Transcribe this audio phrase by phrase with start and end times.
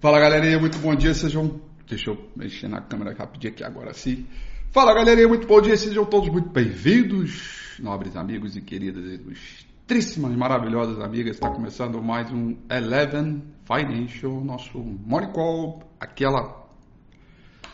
[0.00, 1.60] Fala galerinha, muito bom dia, sejam.
[1.86, 4.26] Deixa eu mexer na câmera rapidinho aqui agora sim.
[4.70, 10.98] Fala galerinha, muito bom dia, sejam todos muito bem-vindos, nobres amigos e queridas ilustríssimas, maravilhosas
[11.00, 11.34] amigas.
[11.34, 16.66] Está começando mais um Eleven Financial, nosso Morning Call, aquela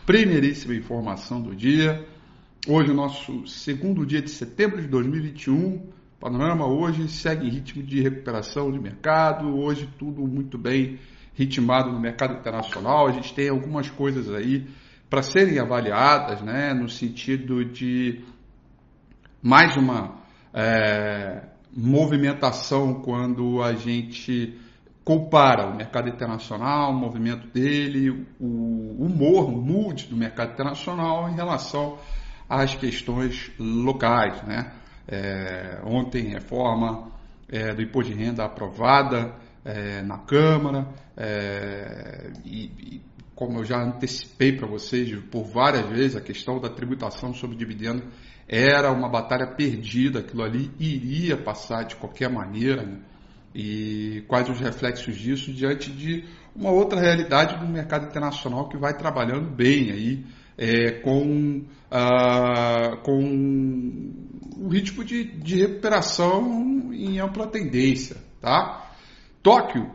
[0.05, 2.05] primeiríssima informação do dia.
[2.67, 5.77] Hoje, nosso segundo dia de setembro de 2021.
[5.77, 9.57] O panorama hoje segue em ritmo de recuperação de mercado.
[9.57, 10.99] Hoje, tudo muito bem
[11.37, 13.07] ritmado no mercado internacional.
[13.07, 14.67] A gente tem algumas coisas aí
[15.09, 18.25] para serem avaliadas, né, no sentido de
[19.41, 20.17] mais uma
[20.53, 24.59] é, movimentação quando a gente
[25.05, 31.35] compara o mercado internacional, o movimento dele, o humor, o mood do mercado internacional em
[31.37, 31.99] relação
[32.49, 34.43] às questões locais.
[34.43, 34.73] Né?
[35.07, 37.13] É, ontem, reforma
[37.49, 39.33] é, do imposto de renda aprovada
[39.67, 43.03] é, na Câmara, é, e, e,
[43.35, 48.05] como eu já antecipei para vocês por várias vezes, a questão da tributação sobre dividendo
[48.49, 52.83] era uma batalha perdida, aquilo ali iria passar de qualquer maneira.
[52.85, 52.99] Né?
[53.55, 58.97] E quais os reflexos disso diante de uma outra realidade do mercado internacional que vai
[58.97, 60.25] trabalhando bem aí
[60.57, 68.17] é, com, ah, com um ritmo de, de recuperação em ampla tendência.
[68.41, 68.86] Tá?
[69.47, 69.95] Tóquio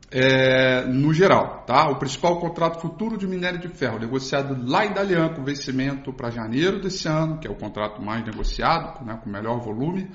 [0.08, 1.64] é, no geral.
[1.66, 1.90] Tá?
[1.90, 6.30] O principal contrato futuro de minério de ferro, negociado lá em Dalian, com vencimento para
[6.30, 10.08] janeiro desse ano, que é o contrato mais negociado, né, com melhor volume.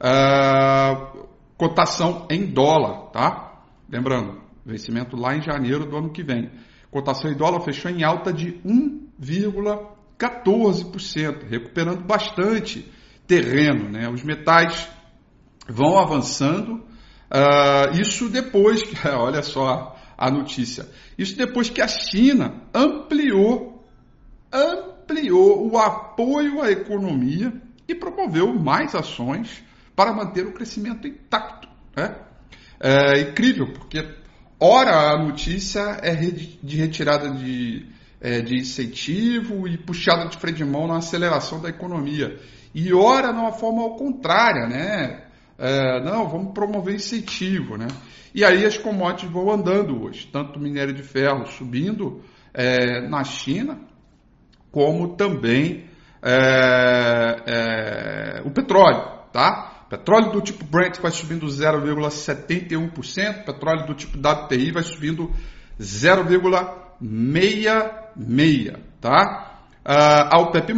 [0.00, 3.64] Uh, cotação em dólar, tá?
[3.88, 6.48] Lembrando, vencimento lá em janeiro do ano que vem.
[6.90, 12.90] Cotação em dólar fechou em alta de 1,14%, recuperando bastante
[13.26, 14.08] terreno, né?
[14.08, 14.88] Os metais
[15.68, 16.88] vão avançando
[17.30, 23.86] Uh, isso depois que, olha só a notícia, isso depois que a China ampliou,
[24.52, 27.52] ampliou o apoio à economia
[27.86, 29.62] e promoveu mais ações
[29.94, 31.68] para manter o crescimento intacto.
[31.96, 32.16] Né?
[32.80, 34.02] É incrível, porque
[34.58, 37.86] ora a notícia é de retirada de,
[38.20, 42.38] é, de incentivo e puxada de freio de mão na aceleração da economia.
[42.74, 45.24] E ora, numa forma ao contrária, né?
[45.58, 47.88] É, não, vamos promover incentivo, né?
[48.34, 52.22] E aí as commodities vão andando hoje, tanto o minério de ferro subindo
[52.54, 53.78] é, na China,
[54.70, 55.84] como também
[56.22, 59.02] é, é o petróleo,
[59.32, 59.69] tá?
[59.90, 65.34] Petróleo do tipo Brent vai subindo 0,71%, petróleo do tipo WTI vai subindo
[65.80, 69.64] 0,66%, tá?
[69.84, 70.72] A OPEP+,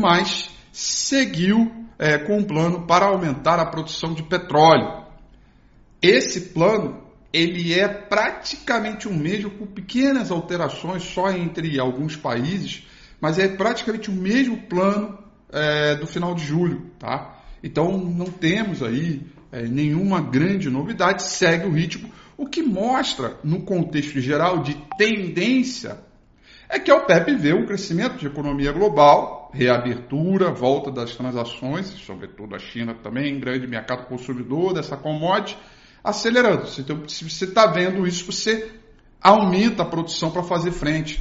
[0.72, 5.04] seguiu é, com um plano para aumentar a produção de petróleo.
[6.00, 12.88] Esse plano ele é praticamente o mesmo, com pequenas alterações só entre alguns países,
[13.20, 15.18] mas é praticamente o mesmo plano
[15.52, 17.41] é, do final de julho, tá?
[17.62, 23.62] Então não temos aí é, nenhuma grande novidade, segue o ritmo, o que mostra no
[23.62, 25.98] contexto geral de tendência
[26.68, 32.56] é que a OPEP vê um crescimento de economia global, reabertura, volta das transações, sobretudo
[32.56, 35.58] a China também, grande mercado consumidor dessa commodity,
[36.02, 36.66] acelerando.
[36.66, 38.72] Se você está vendo isso, você
[39.20, 41.20] aumenta a produção para fazer frente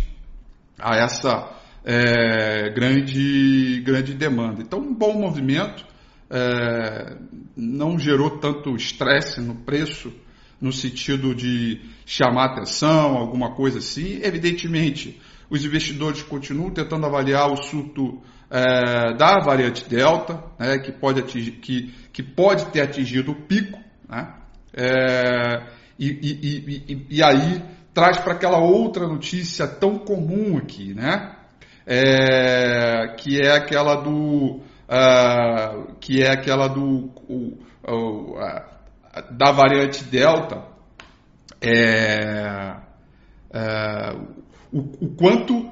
[0.79, 1.51] a essa
[1.83, 4.61] é, grande, grande demanda.
[4.61, 5.85] Então, um bom movimento,
[6.31, 7.18] é,
[7.57, 10.13] não gerou tanto estresse no preço,
[10.62, 14.22] no sentido de chamar atenção, alguma coisa assim.
[14.24, 15.19] Evidentemente,
[15.50, 21.51] os investidores continuam tentando avaliar o surto é, da variante Delta, né, que, pode atingir,
[21.54, 24.33] que, que pode ter atingido o pico, né,
[24.74, 25.63] é,
[26.00, 27.62] e, e, e, e, aí
[27.94, 31.36] traz para aquela outra notícia tão comum aqui, né,
[31.86, 37.57] é, que é aquela do uh, que é aquela do uh,
[37.88, 38.71] uh,
[39.31, 40.69] da variante Delta.
[41.61, 42.75] É,
[43.53, 44.15] é
[44.71, 45.69] o, o, quanto,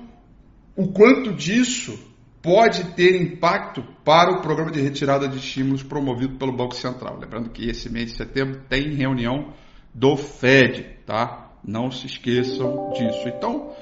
[0.76, 1.98] o quanto disso
[2.42, 7.18] pode ter impacto para o programa de retirada de estímulos promovido pelo Banco Central.
[7.20, 9.54] Lembrando que esse mês de setembro tem reunião
[9.94, 11.52] do Fed, tá?
[11.64, 13.28] Não se esqueçam disso.
[13.28, 13.74] Então,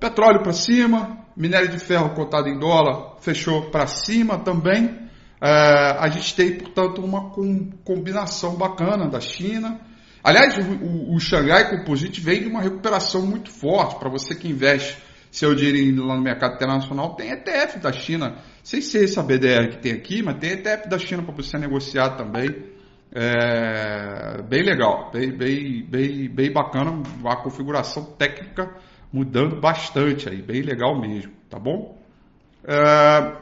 [0.00, 5.00] petróleo para cima, minério de ferro cotado em dólar fechou para cima também.
[5.40, 9.80] É, a gente tem, portanto, uma com, combinação bacana da China
[10.24, 14.48] Aliás, o, o, o Xangai Composite vem de uma recuperação muito forte para você que
[14.48, 14.96] investe
[15.32, 17.16] seu dinheiro lá no mercado internacional.
[17.16, 20.98] Tem ETF da China, sem ser essa BDR que tem aqui, mas tem ETF da
[20.98, 22.70] China para você negociar também.
[23.14, 28.74] É, bem legal, bem, bem, bem, bem bacana, a configuração técnica
[29.12, 32.00] mudando bastante aí, bem legal mesmo, tá bom?
[32.64, 33.36] É,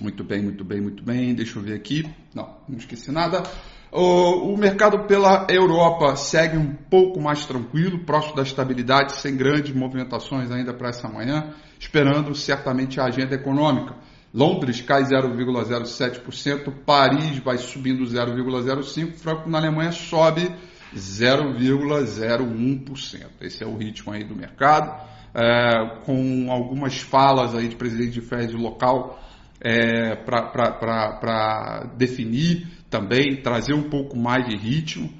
[0.00, 1.34] muito bem, muito bem, muito bem.
[1.34, 2.08] Deixa eu ver aqui.
[2.34, 3.42] Não, não esqueci nada.
[3.90, 9.74] O, o, mercado pela Europa segue um pouco mais tranquilo, próximo da estabilidade, sem grandes
[9.74, 13.96] movimentações ainda para essa manhã, esperando certamente a agenda econômica.
[14.32, 20.54] Londres cai 0,07%, Paris vai subindo 0,05%, Franco na Alemanha sobe
[20.94, 23.26] 0,01%.
[23.40, 28.20] Esse é o ritmo aí do mercado, é, com algumas falas aí de presidente de
[28.20, 29.22] Fed local
[29.60, 35.12] é, para definir também, trazer um pouco mais de ritmo.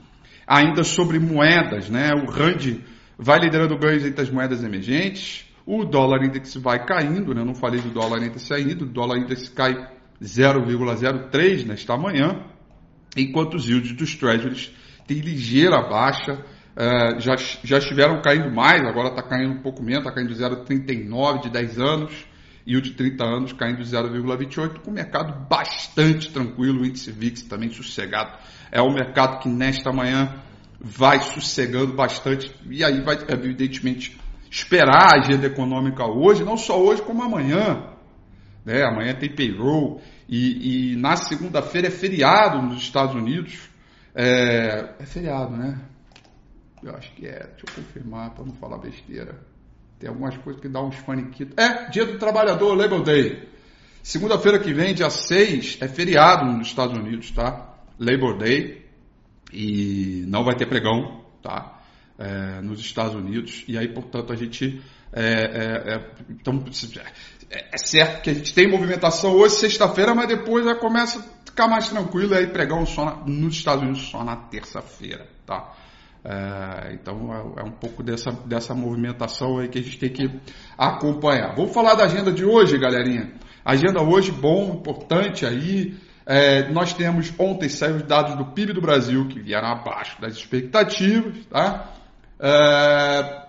[0.47, 2.11] Ainda sobre moedas, né?
[2.15, 2.79] o RAND
[3.19, 7.45] vai liderando ganhos entre as moedas emergentes, o dólar index vai caindo, né?
[7.45, 9.75] não falei do dólar index ainda, o dólar index cai
[10.23, 12.47] 0,03 nesta manhã,
[13.15, 14.73] enquanto os yields dos treasuries
[15.09, 17.35] têm ligeira baixa, uh, já,
[17.65, 21.79] já estiveram caindo mais, agora está caindo um pouco menos, está caindo 0,39 de 10
[21.81, 22.29] anos,
[22.67, 27.43] e o de 30 anos caindo 0,28, com o mercado bastante tranquilo, o índice VIX
[27.45, 28.39] também sossegado.
[28.71, 30.35] É um mercado que nesta manhã
[30.79, 34.21] vai sossegando bastante, e aí vai, evidentemente,
[34.51, 37.85] esperar a agenda econômica hoje, não só hoje, como amanhã.
[38.67, 38.83] Né?
[38.85, 43.71] Amanhã tem payroll, e, e na segunda-feira é feriado nos Estados Unidos.
[44.21, 45.81] É, é feriado, né?
[46.83, 49.39] Eu acho que é, deixa eu confirmar para não falar besteira.
[49.97, 51.57] Tem algumas coisas que dá uns faniquitos.
[51.57, 53.49] É, dia do trabalhador, Labor Day.
[54.03, 57.77] Segunda-feira que vem, dia 6, é feriado nos Estados Unidos, tá?
[57.97, 58.85] Labor Day.
[59.53, 61.81] E não vai ter pregão, tá?
[62.19, 63.65] É, nos Estados Unidos.
[63.69, 64.83] E aí, portanto, a gente.
[65.13, 66.65] É, é, é então,
[67.51, 71.25] é, é certo que a gente tem movimentação hoje, sexta-feira, mas depois já começa
[71.59, 72.35] ficar mais tranquilo.
[72.35, 75.73] E aí, pregão só na, nos Estados Unidos só na terça-feira, tá?
[76.25, 80.41] É, então é, é, um pouco dessa, dessa movimentação aí que a gente tem que
[80.77, 81.55] acompanhar.
[81.57, 83.33] Vamos falar da agenda de hoje, galerinha.
[83.65, 85.97] Agenda hoje bom, importante aí.
[86.25, 90.35] É, nós temos ontem saíram os dados do PIB do Brasil que vieram abaixo das
[90.35, 91.91] expectativas, tá?
[92.39, 93.43] É,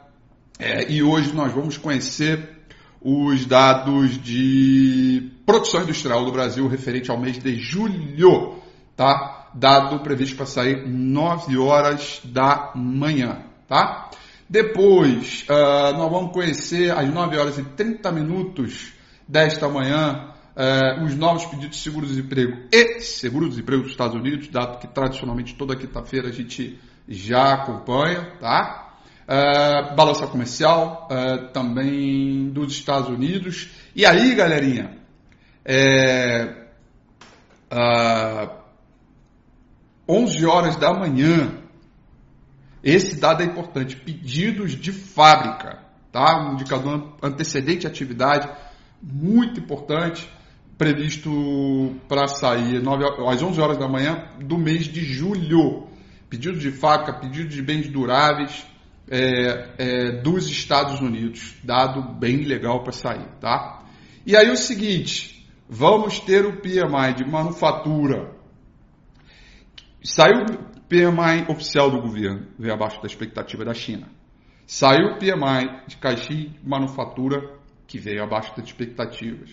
[0.60, 2.59] é, e hoje nós vamos conhecer
[3.02, 8.56] os dados de produção industrial do Brasil referente ao mês de julho,
[8.96, 9.40] tá?
[9.54, 14.10] dado previsto para sair 9 horas da manhã, tá?
[14.48, 18.94] Depois, uh, nós vamos conhecer às 9 horas e 30 minutos
[19.28, 24.88] desta manhã uh, os novos pedidos de seguro-desemprego e seguro-desemprego dos Estados Unidos, dado que
[24.88, 28.89] tradicionalmente toda quinta-feira a gente já acompanha, tá?
[29.30, 33.70] Uh, balança comercial uh, também dos Estados Unidos.
[33.96, 34.98] E aí, galerinha,
[35.64, 36.66] é,
[37.72, 38.50] uh,
[40.08, 41.60] 11 horas da manhã.
[42.84, 43.96] Esse dado é importante.
[43.98, 45.78] Pedidos de fábrica,
[46.12, 46.50] tá?
[46.50, 48.50] Um indicador antecedente à atividade,
[49.00, 50.28] muito importante,
[50.76, 55.88] previsto para sair 9, às 11 horas da manhã do mês de julho.
[56.28, 58.66] Pedido de fábrica, pedido de bens duráveis
[59.10, 61.56] é, é, dos Estados Unidos.
[61.64, 63.84] Dado bem legal para sair, tá?
[64.26, 68.40] E aí o seguinte, vamos ter o PMI de manufatura
[70.02, 74.08] Saiu o PMI oficial do governo, veio abaixo da expectativa da China.
[74.66, 79.50] Saiu o PMI de caixinha de manufatura, que veio abaixo das expectativas.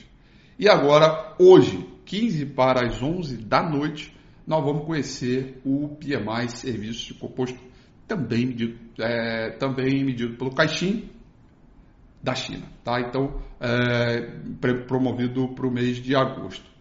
[0.56, 7.06] E agora, hoje, 15 para as 11 da noite, nós vamos conhecer o PMI Serviços
[7.06, 7.58] de Composto,
[8.06, 11.10] também medido, é, também medido pelo Caixin
[12.22, 12.66] da China.
[12.84, 13.00] Tá?
[13.00, 14.20] Então, é,
[14.86, 16.76] promovido para o mês de agosto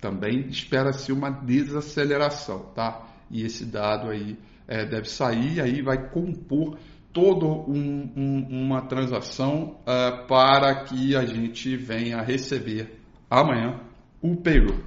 [0.00, 3.06] também espera-se uma desaceleração, tá?
[3.30, 4.36] E esse dado aí
[4.66, 6.78] é, deve sair, aí vai compor
[7.12, 12.98] toda um, um, uma transação uh, para que a gente venha receber
[13.28, 13.80] amanhã
[14.22, 14.78] o payroll.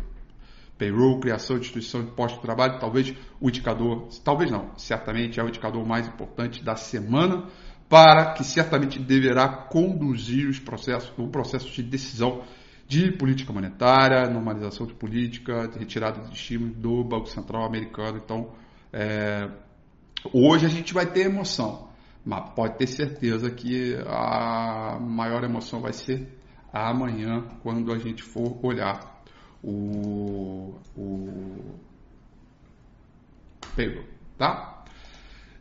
[0.84, 5.44] Payroll, criação de instituição de posto de trabalho, talvez o indicador, talvez não, certamente é
[5.44, 7.46] o indicador mais importante da semana,
[7.88, 12.44] para que certamente deverá conduzir os processos, o processo de decisão
[12.86, 18.20] de política monetária, normalização de política, de retirada de estímulos do Banco Central americano.
[18.24, 18.52] Então,
[18.92, 19.50] é,
[20.34, 21.88] hoje a gente vai ter emoção,
[22.26, 26.28] mas pode ter certeza que a maior emoção vai ser
[26.74, 29.13] amanhã, quando a gente for olhar
[29.64, 31.60] o, o
[33.76, 34.06] payroll,
[34.38, 34.84] tá?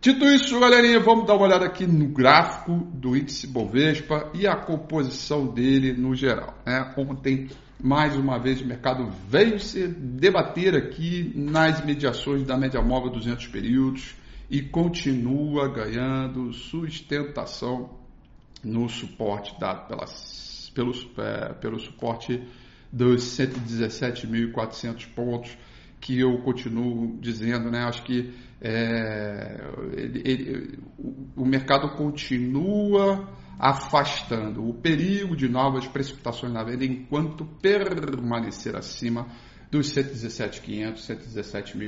[0.01, 4.57] Dito isso, galerinha, vamos dar uma olhada aqui no gráfico do índice Bovespa e a
[4.57, 6.59] composição dele no geral.
[6.67, 6.93] Né?
[6.99, 7.49] Ontem,
[7.81, 13.47] mais uma vez, o mercado veio se debater aqui nas mediações da média móvel 200
[13.47, 14.17] períodos
[14.51, 17.91] e continua ganhando sustentação
[18.65, 22.43] no suporte dado pelas, pelo, é, pelo suporte
[22.93, 25.57] dos 117.400 pontos
[26.01, 27.85] que eu continuo dizendo, né?
[27.85, 29.61] Acho que é,
[29.97, 37.45] ele, ele, o, o mercado continua afastando o perigo de novas precipitações na venda enquanto
[37.45, 39.27] permanecer acima
[39.71, 40.97] dos 117.500,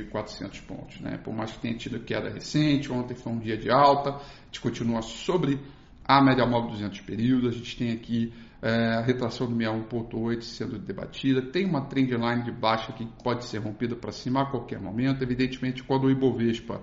[0.09, 0.99] 117.400 pontos.
[1.01, 1.19] Né?
[1.23, 4.59] Por mais que tenha tido queda recente, ontem foi um dia de alta, a gente
[4.59, 5.59] continua sobre
[6.07, 8.31] a média móvel 200 períodos, a gente tem aqui
[8.61, 13.57] é, a retração do 61.8 sendo debatida, tem uma trendline de baixa que pode ser
[13.57, 16.81] rompida para cima a qualquer momento, evidentemente quando o Ibovespa,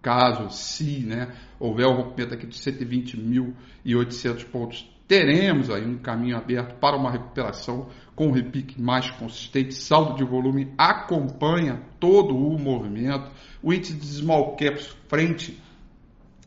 [0.00, 6.78] caso se né, houver o rompimento aqui de 120.800 pontos, teremos aí um caminho aberto
[6.78, 13.30] para uma recuperação com um repique mais consistente, saldo de volume acompanha todo o movimento,
[13.60, 15.60] o índice de small caps frente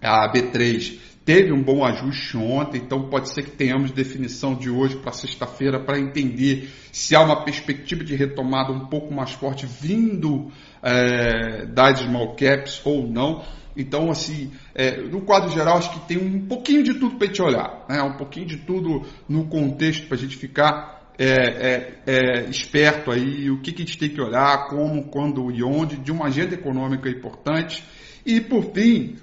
[0.01, 4.97] à B3 teve um bom ajuste ontem, então pode ser que tenhamos definição de hoje
[4.97, 10.51] para sexta-feira para entender se há uma perspectiva de retomada um pouco mais forte vindo
[10.81, 13.43] é, das small caps ou não.
[13.75, 17.27] Então, assim, é, no quadro geral, acho que tem um pouquinho de tudo para a
[17.27, 18.03] gente olhar, né?
[18.03, 23.49] um pouquinho de tudo no contexto para a gente ficar é, é, é, esperto aí,
[23.49, 26.53] o que, que a gente tem que olhar, como, quando e onde, de uma agenda
[26.53, 27.83] econômica importante.
[28.25, 29.15] E, por fim,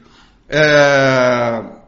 [0.49, 1.80] é,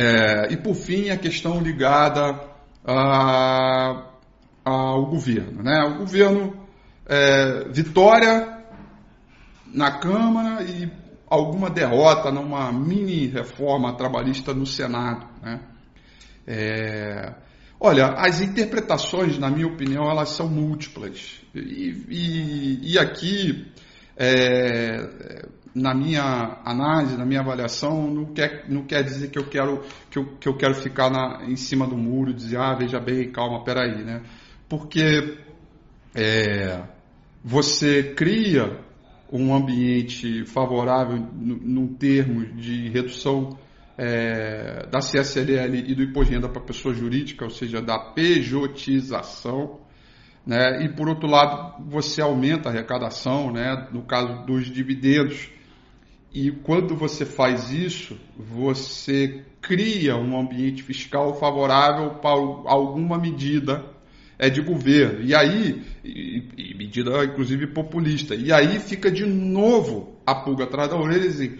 [0.00, 2.40] é, e por fim, a questão ligada
[2.82, 4.06] a,
[4.64, 5.62] ao governo.
[5.62, 5.78] Né?
[5.94, 6.66] O governo,
[7.06, 8.64] é, vitória
[9.66, 10.90] na Câmara e
[11.28, 15.26] alguma derrota numa mini reforma trabalhista no Senado.
[15.42, 15.60] Né?
[16.46, 17.34] É,
[17.78, 21.42] olha, as interpretações, na minha opinião, elas são múltiplas.
[21.54, 23.70] E, e, e aqui
[24.16, 29.82] é, na minha análise, na minha avaliação, não quer, não quer dizer que eu quero,
[30.10, 33.30] que eu, que eu quero ficar na, em cima do muro dizer, ah, veja bem,
[33.30, 34.22] calma, peraí, né?
[34.68, 35.38] Porque
[36.14, 36.82] é,
[37.44, 38.80] você cria
[39.32, 43.56] um ambiente favorável num termo de redução
[43.96, 49.80] é, da CSLL e do imposto de renda para pessoa jurídica, ou seja, da pejotização,
[50.44, 50.82] né?
[50.84, 53.88] e por outro lado você aumenta a arrecadação, né?
[53.92, 55.50] no caso dos dividendos,
[56.32, 63.84] e quando você faz isso, você cria um ambiente fiscal favorável para alguma medida
[64.38, 65.22] é de governo.
[65.22, 68.34] E aí, e, e medida inclusive populista.
[68.34, 71.58] E aí fica de novo a pulga atrás da orelha assim,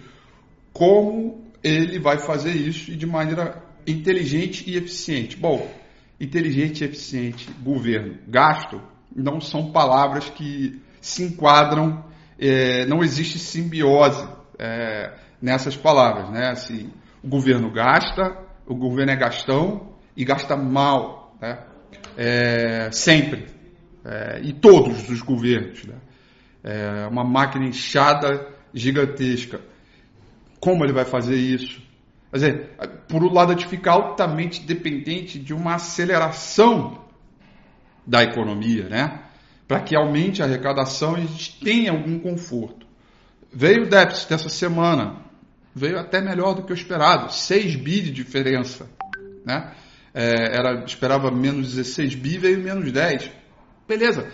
[0.71, 5.35] como ele vai fazer isso e de maneira inteligente e eficiente.
[5.35, 5.69] Bom,
[6.19, 8.81] inteligente e eficiente, governo, gasto,
[9.13, 12.05] não são palavras que se enquadram,
[12.39, 16.49] é, não existe simbiose é, nessas palavras, né?
[16.49, 16.91] Assim,
[17.23, 18.37] o governo gasta,
[18.67, 21.65] o governo é gastão e gasta mal, né?
[22.15, 23.47] É, sempre.
[24.05, 25.83] É, e todos os governos.
[25.83, 25.95] Né?
[26.63, 29.61] É uma máquina inchada gigantesca.
[30.59, 31.81] Como ele vai fazer isso?
[32.29, 32.69] Quer dizer,
[33.09, 37.03] por um lado, a gente fica altamente dependente de uma aceleração
[38.05, 39.23] da economia, né?
[39.67, 42.90] Para que aumente a arrecadação e a gente tenha algum conforto.
[43.53, 45.17] Veio o déficit dessa semana,
[45.75, 48.89] veio até melhor do que o esperado, 6 bi de diferença.
[49.45, 49.73] Né?
[50.13, 53.29] É, era, esperava menos 16 bi, veio menos 10.
[53.87, 54.31] Beleza,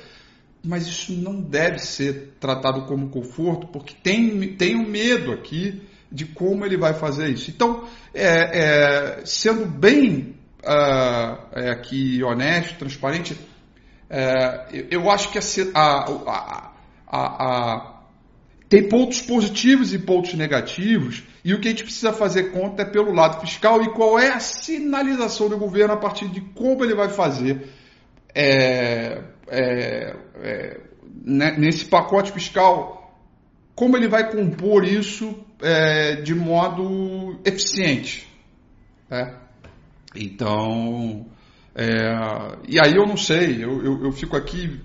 [0.64, 5.82] mas isso não deve ser tratado como conforto, porque tem, tem um medo aqui
[6.12, 7.50] de como ele vai fazer isso.
[7.50, 13.38] Então, é, é, sendo bem uh, aqui honesto, transparente,
[14.10, 15.42] é, eu acho que a,
[15.74, 16.72] a,
[17.08, 17.97] a, a
[18.70, 22.86] tem pontos positivos e pontos negativos, e o que a gente precisa fazer conta é
[22.86, 26.94] pelo lado fiscal e qual é a sinalização do governo a partir de como ele
[26.94, 27.70] vai fazer
[28.36, 30.82] é, é, é,
[31.24, 33.18] né, nesse pacote fiscal,
[33.74, 38.28] como ele vai compor isso é, de modo eficiente.
[39.10, 39.34] Né?
[40.14, 41.26] Então,
[41.74, 41.86] é,
[42.68, 44.82] e aí eu não sei, eu, eu, eu fico aqui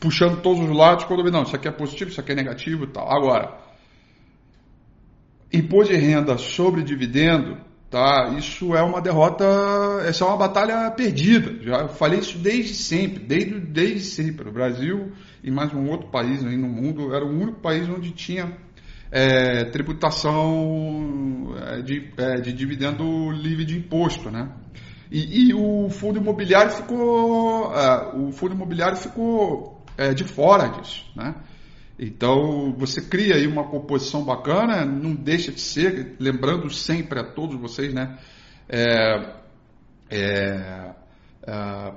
[0.00, 2.84] puxando todos os lados quando eu não, isso aqui é positivo, isso aqui é negativo
[2.84, 3.10] e tal.
[3.10, 3.58] Agora,
[5.52, 7.58] imposto de renda sobre dividendo,
[7.90, 8.34] tá?
[8.36, 9.44] Isso é uma derrota,
[10.04, 11.62] essa é uma batalha perdida.
[11.62, 14.48] Já falei isso desde sempre, desde, desde sempre.
[14.48, 18.10] O Brasil e mais um outro país aí no mundo era o único país onde
[18.10, 18.56] tinha
[19.12, 24.50] é, tributação é, de, é, de dividendo livre de imposto, né?
[25.08, 31.04] E, e o fundo imobiliário ficou, é, o fundo imobiliário ficou é, de fora disso,
[31.14, 31.34] né?
[31.98, 37.58] Então você cria aí uma composição bacana, não deixa de ser, lembrando sempre a todos
[37.60, 38.18] vocês, né?
[38.68, 39.34] É,
[40.10, 40.94] é,
[41.46, 41.92] é,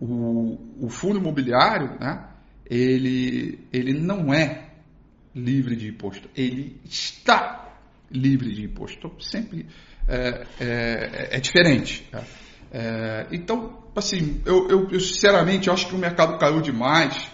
[0.00, 2.28] o, o, fundo imobiliário, né?
[2.64, 4.70] Ele, ele não é
[5.34, 7.76] livre de imposto, ele está
[8.10, 8.96] livre de imposto.
[8.98, 9.66] Então, sempre
[10.08, 12.08] é, é, é diferente.
[12.10, 12.22] Tá?
[12.72, 17.30] É, então, assim, eu, eu, eu, sinceramente acho que o mercado caiu demais.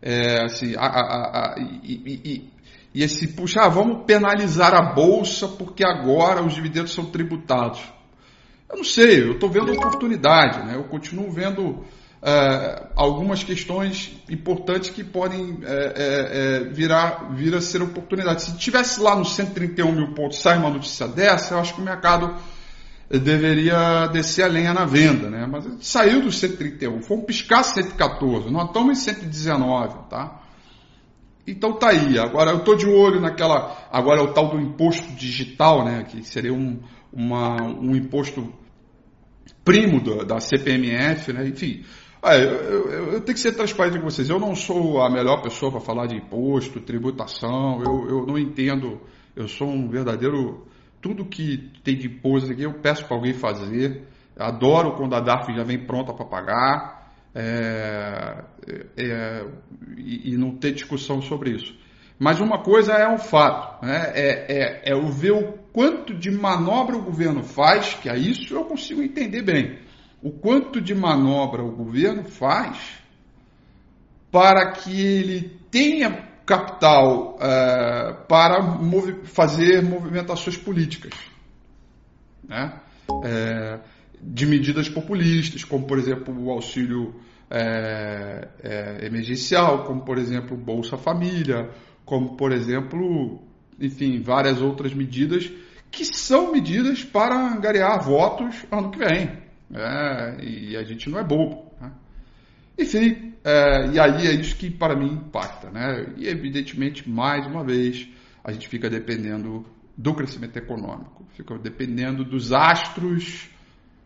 [0.00, 1.92] É, assim, a, a, a, e,
[2.24, 2.50] e,
[2.94, 7.80] e, esse, puxa, ah, vamos penalizar a bolsa porque agora os dividendos são tributados.
[8.70, 10.76] Eu não sei, eu estou vendo oportunidade, né?
[10.76, 11.84] eu continuo vendo
[12.22, 18.42] é, algumas questões importantes que podem é, é, virar, vir a ser oportunidade.
[18.42, 21.84] Se tivesse lá nos 131 mil pontos, sai uma notícia dessa, eu acho que o
[21.84, 22.34] mercado
[23.10, 25.46] deveria descer a lenha na venda, né?
[25.46, 30.42] Mas saiu dos 131, foi um piscar 114, nós estamos em 119, tá?
[31.46, 32.18] Então tá aí.
[32.18, 36.04] Agora eu tô de olho naquela, agora é o tal do imposto digital, né?
[36.04, 38.52] Que seria um, uma, um imposto
[39.64, 41.48] primo do, da CPMF, né?
[41.48, 41.84] Enfim,
[42.22, 44.28] ah, eu, eu, eu, tenho que ser transparente com vocês.
[44.28, 47.80] Eu não sou a melhor pessoa para falar de imposto, tributação.
[47.82, 49.00] Eu, eu não entendo.
[49.34, 50.66] Eu sou um verdadeiro
[51.00, 54.06] tudo que tem de pose aqui eu peço para alguém fazer.
[54.36, 56.98] Adoro quando a DARF já vem pronta para pagar
[57.34, 58.44] é,
[58.96, 59.46] é,
[59.96, 61.76] e, e, não ter discussão sobre isso.
[62.18, 64.12] Mas uma coisa é um fato, né?
[64.14, 68.54] é, é, é o ver o quanto de manobra o governo faz, que é isso
[68.54, 69.78] eu consigo entender bem.
[70.20, 72.98] O quanto de manobra o governo faz
[74.32, 81.12] para que ele tenha capital é, para movi fazer movimentações políticas.
[82.46, 82.80] Né?
[83.24, 83.80] É,
[84.20, 87.14] de medidas populistas, como por exemplo o auxílio
[87.50, 91.70] é, é, emergencial, como por exemplo Bolsa Família,
[92.04, 93.40] como por exemplo,
[93.80, 95.50] enfim, várias outras medidas
[95.90, 99.30] que são medidas para angariar votos ano que vem.
[99.70, 100.36] Né?
[100.42, 101.72] E a gente não é bobo.
[101.80, 101.92] Né?
[102.78, 106.12] Enfim, é, e aí é isso que para mim impacta, né?
[106.16, 108.08] E evidentemente, mais uma vez,
[108.42, 109.64] a gente fica dependendo
[109.96, 113.50] do crescimento econômico, fica dependendo dos astros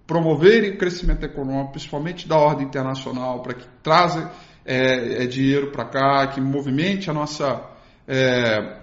[0.06, 4.26] promoverem o crescimento econômico, principalmente da ordem internacional, para que trazem
[4.64, 7.62] é, é, dinheiro para cá, que movimente a nossa,
[8.06, 8.80] é,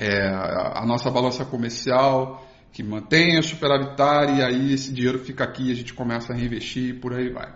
[0.00, 0.28] é,
[0.74, 5.92] a nossa balança comercial, que mantenha superavitária, e aí esse dinheiro fica aqui, a gente
[5.92, 7.52] começa a reinvestir e por aí vai.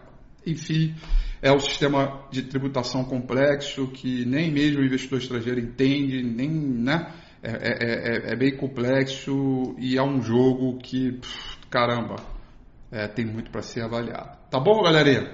[0.47, 0.95] Enfim,
[1.41, 7.13] é um sistema de tributação complexo que nem mesmo o investidor estrangeiro entende, nem, né?
[7.41, 12.17] É, é, é, é bem complexo e é um jogo que, pff, caramba,
[12.91, 14.37] é, tem muito para ser avaliado.
[14.51, 15.33] Tá bom, galerinha?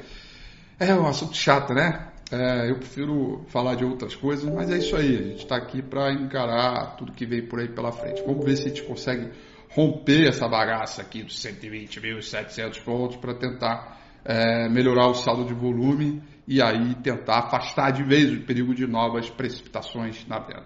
[0.79, 2.09] É um assunto chato, né?
[2.31, 5.17] É, eu prefiro falar de outras coisas, mas é isso aí.
[5.17, 8.23] A gente está aqui para encarar tudo que vem por aí pela frente.
[8.27, 9.31] Vamos ver se a gente consegue
[9.71, 16.23] romper essa bagaça aqui dos 120.700 pontos para tentar é, melhorar o saldo de volume
[16.47, 20.65] e aí tentar afastar de vez o perigo de novas precipitações na venda.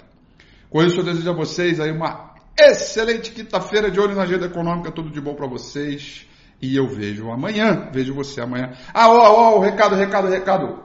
[0.71, 4.93] Com isso, eu desejo a vocês aí uma excelente quinta-feira de olho na agenda econômica,
[4.93, 6.27] tudo de bom para vocês.
[6.61, 8.73] E eu vejo amanhã, vejo você amanhã.
[8.93, 10.83] Ah, ó, ó, o recado, recado, recado.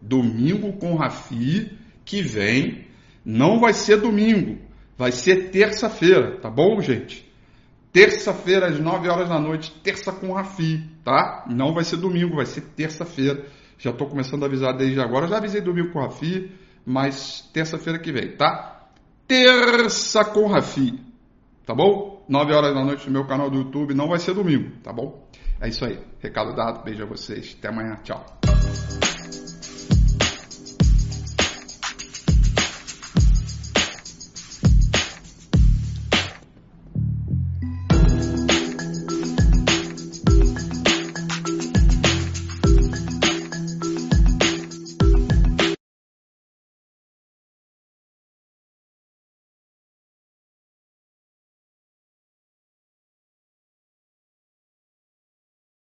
[0.00, 2.86] Domingo com Rafi, que vem,
[3.24, 4.58] não vai ser domingo,
[4.98, 7.31] vai ser terça-feira, tá bom, gente?
[7.92, 11.44] Terça-feira às 9 horas da noite, terça com Rafi, tá?
[11.48, 13.44] Não vai ser domingo, vai ser terça-feira.
[13.78, 15.26] Já estou começando a avisar desde agora.
[15.28, 16.50] Já avisei domingo com o Rafi,
[16.86, 18.88] mas terça-feira que vem, tá?
[19.28, 20.98] Terça com Rafi,
[21.66, 22.24] tá bom?
[22.28, 25.28] 9 horas da noite no meu canal do YouTube, não vai ser domingo, tá bom?
[25.60, 25.98] É isso aí.
[26.20, 27.56] Recado dado, beijo a vocês.
[27.58, 28.24] Até amanhã, tchau.